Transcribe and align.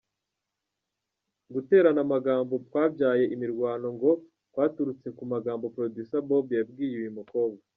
Guterana 1.53 1.99
amagambo 2.05 2.53
kwabyaye 2.67 3.23
imirwano 3.35 3.87
ngo 3.95 4.11
kwaturutse 4.53 5.07
ku 5.17 5.23
magambo 5.33 5.65
Producer 5.75 6.23
Bob 6.29 6.45
yabwiye 6.59 6.95
uyu 7.01 7.17
mukobwa. 7.19 7.61